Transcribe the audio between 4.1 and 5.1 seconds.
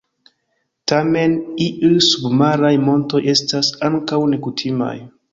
nekutimaj.